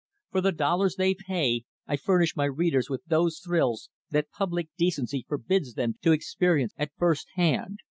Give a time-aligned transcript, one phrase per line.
[0.31, 5.27] For the dollars they pay, I furnish my readers with those thrills that public decency
[5.29, 7.77] forbids them to experience at first hand.